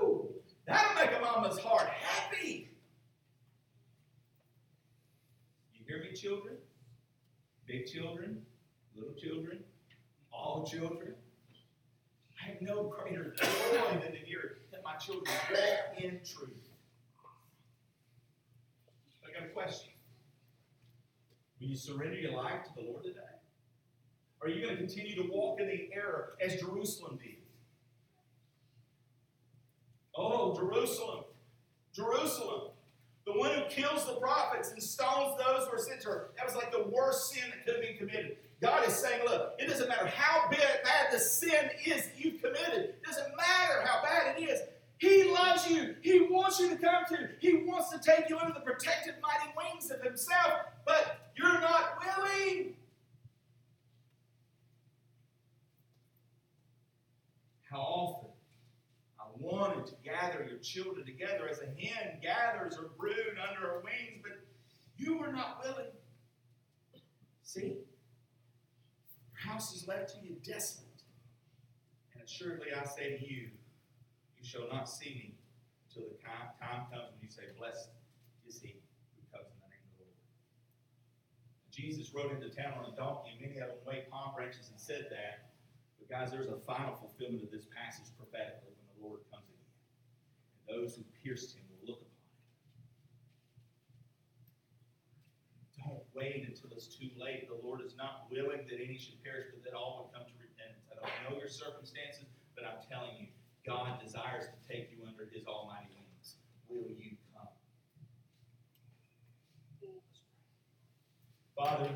[0.00, 0.34] Whew!
[0.66, 2.70] That'll make a mama's heart happy.
[5.74, 6.56] You hear me, children?
[7.66, 8.42] Big children,
[8.96, 9.62] little children,
[10.32, 11.14] all children.
[12.42, 16.70] I have no greater joy than to hear that my children walk in truth.
[19.24, 19.90] I got a question.
[21.60, 23.20] Will you surrender your life to the Lord today?
[24.40, 27.36] Are you going to continue to walk in the error as Jerusalem did?
[30.16, 31.24] Oh, Jerusalem,
[31.94, 32.72] Jerusalem,
[33.24, 36.30] the one who kills the prophets and stones those who are sent to her.
[36.36, 38.36] That was like the worst sin that could have been committed.
[38.62, 42.90] God is saying, look, it doesn't matter how bad the sin is that you've committed.
[42.90, 44.60] It doesn't matter how bad it is.
[44.98, 45.96] He loves you.
[46.00, 47.16] He wants you to come to.
[47.16, 47.28] Him.
[47.40, 50.52] He wants to take you under the protective mighty wings of himself,
[50.86, 52.74] but you're not willing.
[57.68, 58.30] How often
[59.18, 63.82] I wanted to gather your children together as a hen gathers her brood under her
[63.82, 64.38] wings, but
[64.96, 65.90] you were not willing.
[67.42, 67.78] See?
[69.52, 71.04] House is left to you desolate.
[72.14, 73.52] And assuredly I say to you,
[74.40, 75.36] you shall not see me
[75.84, 77.92] until the time comes when you say, Blessed
[78.48, 78.80] is he
[79.12, 80.16] who comes in the name of the Lord.
[81.68, 84.80] Jesus rode into town on a donkey, and many of them waved palm branches and
[84.80, 85.52] said that.
[86.00, 89.76] But guys, there's a final fulfillment of this passage prophetically when the Lord comes again.
[90.64, 92.24] And those who pierced him will look upon
[95.92, 96.00] him.
[96.00, 97.48] Don't wait until it's too late.
[97.48, 100.36] The Lord is not willing that any should perish, but that all would come to
[100.36, 100.84] repentance.
[100.92, 103.26] I don't know your circumstances, but I'm telling you,
[103.66, 106.36] God desires to take you under his almighty wings.
[106.68, 107.48] Will you come?
[111.56, 111.90] Father,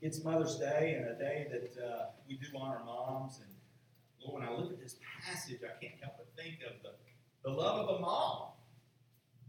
[0.00, 3.40] it's Mother's Day and a day that uh, we do honor moms.
[3.44, 3.50] And
[4.22, 6.94] Lord, when I look at this passage, I can't help but think of the,
[7.44, 8.48] the love of a mom.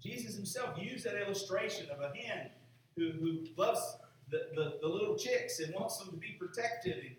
[0.01, 2.49] Jesus himself used that illustration of a hen
[2.99, 3.81] who, who loves
[4.29, 6.97] the, the, the little chicks and wants them to be protected.
[6.97, 7.15] And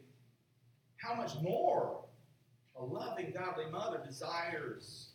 [0.97, 2.05] how much more
[2.77, 5.11] a loving, godly mother desires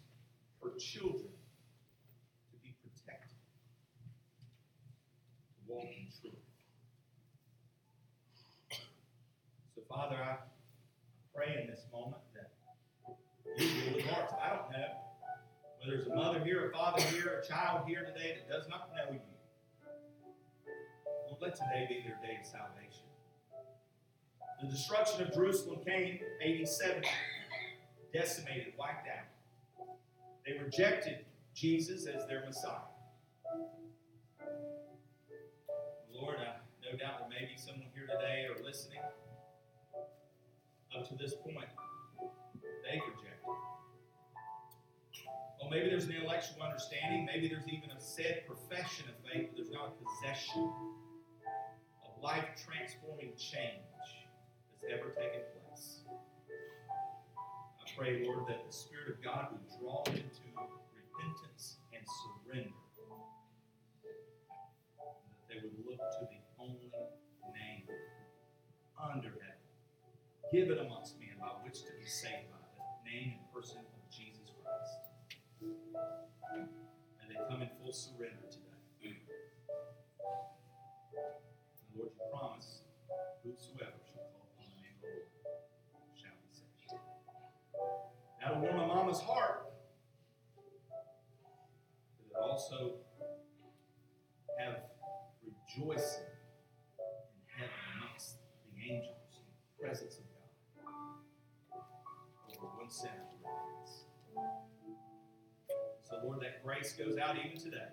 [0.64, 1.30] her children
[2.52, 3.38] to be protected,
[5.54, 6.34] to walk in truth.
[9.76, 10.38] So, Father, I
[11.36, 12.52] pray in this moment that
[13.58, 14.34] you will with hearts.
[14.42, 14.88] I don't know
[15.80, 18.90] whether there's a mother here, a father here, a child here today that does not
[18.96, 19.20] know you.
[21.42, 23.04] Lord, let today be their day of salvation.
[24.62, 27.04] The destruction of Jerusalem came 87
[28.14, 29.88] decimated, wiped out.
[30.46, 32.88] They rejected Jesus as their Messiah.
[36.14, 36.56] Lord, I,
[36.90, 39.00] no doubt there may be someone here today or listening
[40.98, 41.68] up to this point
[42.84, 43.44] they've rejected.
[45.60, 49.58] Well, maybe there's an intellectual understanding, maybe there's even a said profession of faith, but
[49.58, 50.72] there's not a possession
[52.26, 56.02] life transforming change that's ever taken place.
[57.78, 60.46] I pray, Lord, that the Spirit of God would draw them to
[60.98, 62.82] repentance and surrender.
[64.98, 66.90] That they would look to the only
[67.54, 67.86] name
[68.98, 69.62] under heaven,
[70.50, 74.50] given amongst men by which to be saved by the name and person of Jesus
[74.66, 75.14] Christ.
[77.22, 78.45] And they come in full surrender
[89.16, 89.66] mama's heart.
[92.18, 92.96] But it also
[94.60, 94.76] have
[95.44, 96.24] rejoicing
[97.30, 101.82] in heaven amongst the angels in the presence of God.
[102.58, 103.14] Over one sinner
[103.44, 104.06] who.
[106.04, 107.90] So Lord, that grace goes out even today.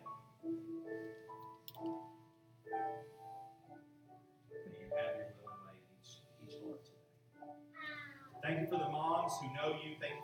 [4.51, 6.11] May you have your will and way in each,
[6.47, 6.99] each heart today.
[8.43, 9.97] Thank you for the moms who know you.
[10.01, 10.22] Thank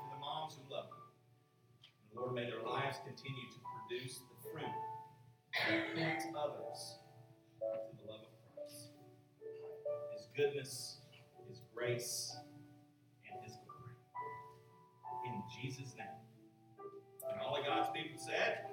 [2.21, 4.75] Lord, may their lives continue to produce the fruit
[5.69, 6.99] that leads others
[7.61, 8.91] to the love of Christ.
[10.13, 10.99] His goodness,
[11.49, 12.37] His grace,
[13.31, 13.95] and His glory.
[15.27, 16.07] In Jesus' name.
[17.31, 18.68] And all of God's people said,